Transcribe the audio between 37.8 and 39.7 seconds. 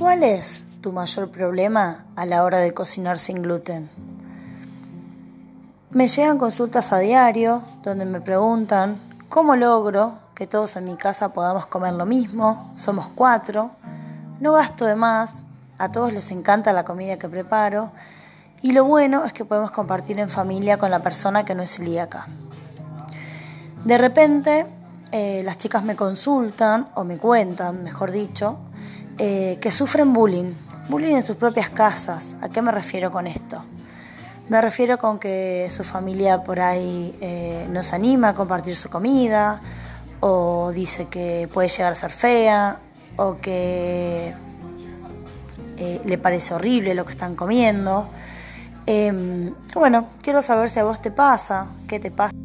anima a compartir su comida,